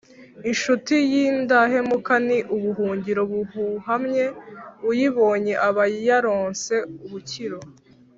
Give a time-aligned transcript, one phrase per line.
[0.49, 4.25] Incuti y’indahemuka ni ubuhungiro buhamye,
[4.89, 7.59] uyibonye aba yaronse umukiro